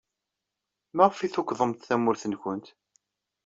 Maɣef 0.95 1.17
ay 1.19 1.31
tukḍemt 1.31 1.85
tamurt-nwent? 1.87 2.67